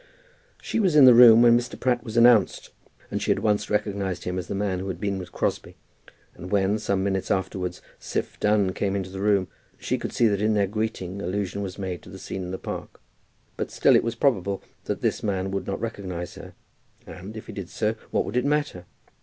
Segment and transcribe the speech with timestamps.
[0.63, 1.79] She was in the room when Mr.
[1.79, 2.71] Pratt was announced,
[3.11, 5.77] and she at once recognized him as the man who had been with Crosbie.
[6.33, 10.41] And when, some minutes afterwards, Siph Dunn came into the room, she could see that
[10.41, 12.99] in their greeting allusion was made to the scene in the Park.
[13.57, 16.55] But still it was probable that this man would not recognize her,
[17.05, 18.85] and, if he did so, what would it matter?